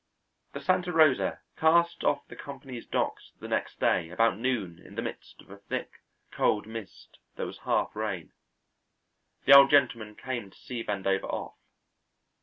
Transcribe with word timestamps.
The 0.53 0.61
Santa 0.61 0.91
Rosa 0.91 1.41
cast 1.57 2.03
off 2.03 2.27
the 2.27 2.35
company's 2.35 2.87
docks 2.87 3.33
the 3.39 3.47
next 3.47 3.79
day 3.79 4.09
about 4.09 4.35
noon 4.39 4.79
in 4.83 4.95
the 4.95 5.01
midst 5.03 5.39
of 5.43 5.51
a 5.51 5.57
thick, 5.59 5.91
cold 6.31 6.65
mist 6.65 7.19
that 7.35 7.45
was 7.45 7.59
half 7.59 7.95
rain. 7.95 8.33
The 9.45 9.53
Old 9.55 9.69
Gentleman 9.69 10.15
came 10.15 10.49
to 10.49 10.57
see 10.57 10.83
Vandover 10.83 11.31
off. 11.31 11.53